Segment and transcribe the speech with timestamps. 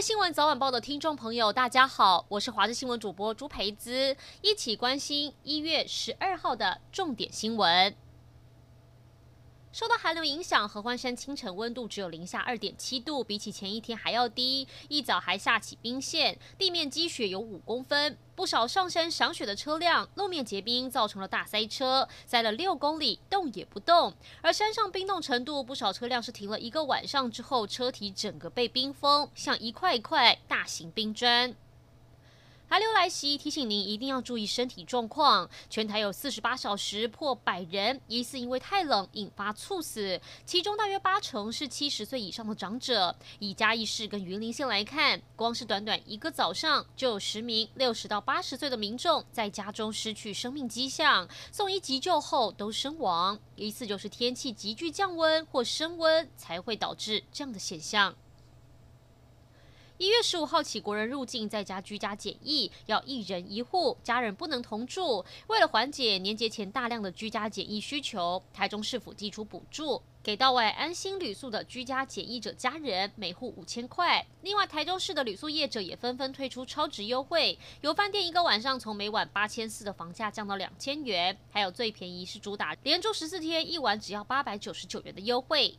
[0.00, 7.94] 新闻早晚报的听众朋友，大家好，我是华视新闻主播朱培姿，一起关心一月十二号的重点新闻。
[9.72, 14.66] 受到寒流影响，合欢山清晨温度只有零下二点七度，比起前一天还要低。
[14.88, 24.12] 一早还下起冰线，地面积雪有五公分，不少上山赏雪的车辆路面结冰，造成了大塞车，塞了六公里，动也不动。
[24.40, 31.54] 而山上冰冻程度，不少车辆是停了一个晚上之后，车体整个被冰封，像一块一块大型冰砖。
[32.70, 35.50] 寒流来袭，提醒您一定要注意身体状况。
[35.68, 43.16] 全台有四十八小时破百人疑似因为太冷引发猝死，其中大约八成是七十岁以上的长者。
[43.40, 58.14] 以嘉义市跟云林县来看，光是短短一个早上，就有十名六十到八十岁的民众在家中失去生命迹象，送医急救后都身亡，疑似就是天气急剧降温或升温才会导致这样的现象。
[60.00, 65.22] 一月十五号起，国人入境在家居家检疫，要一人一户，家人不能同住。
[65.48, 74.26] 为了缓解年节前大量的居家检疫需求，台中市府祭出补助，给到外安心旅宿的居家检疫者家人每户五千块。
[74.40, 85.76] 另外，台中市的旅宿业者也纷纷推出超值优惠，有饭店一个晚上从每晚八千四的房价降到两千元，还有最便宜是主打连住十四天，一晚只要八百九十九元的优惠。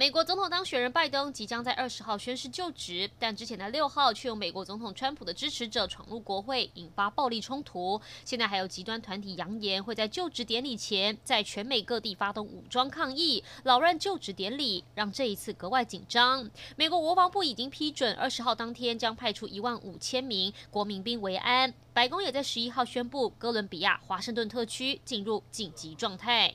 [0.00, 8.00] 美国总统当选人拜登即将在二十号宣誓就职，但之前的六号却有美国总统川普的支持者闯入国会，引发暴力冲突。
[8.24, 16.48] 现在还有极端团体扬言会在就职典礼前在全美各地发动武装抗议，扰乱就职典礼，让这一次格外紧张。
[16.76, 21.74] 美国国防部已经批准二十号当天将派出一万五千名国民兵维安。
[21.92, 26.54] 白宫也在十一号宣布哥伦比亚华盛顿特区进入紧急状态。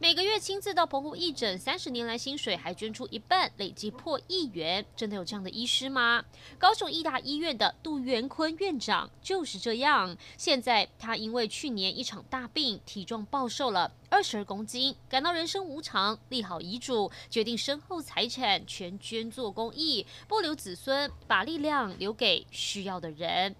[0.00, 4.86] 每个月亲自到澎湖义诊，三十年来薪水还捐出一半，累计破亿元。
[4.94, 6.24] 真的有这样的医师吗？
[6.56, 10.16] 高雄义大医院的杜元坤院长就是这样。
[10.36, 23.56] 现在他因为去年一场大病，体重暴瘦了二十二公斤，感到人生无常，立好遗嘱，决定身后财产全捐做公益，不留子孙，把力量留给需要的人。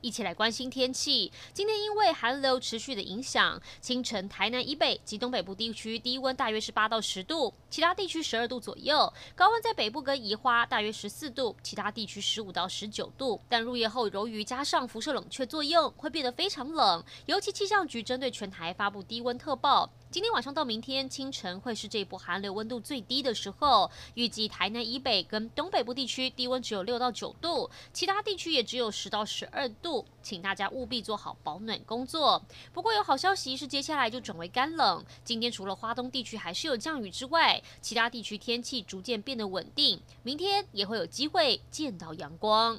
[0.00, 1.30] 一起来关心天气。
[1.52, 9.12] 今天因为寒流持续的影响，清晨台南以北及东北部地区低温大约是八到十度，其他地区十二度左右。
[9.34, 13.40] 高温在北部跟宜花大约十四度，其他地区十五到十九度。
[13.48, 17.02] 但入夜后，由于加上辐射冷却作用，会变得非常冷。
[17.26, 19.90] 尤其气象局针对全台发布低温特报。
[20.08, 32.40] 今天晚上到明天清晨会是这一波寒流温度最低的时候，预计台南以北跟东北部地区低温只有六到九度，其他地区也只有十到十二度，请大家务必做好保暖工作。
[32.72, 35.04] 不过有好消息是，接下来就转为干冷。
[35.24, 42.78] 今天除了花东地区还是有降雨之外，其他地区天气逐渐变得稳定，明天也会有机会见到阳光。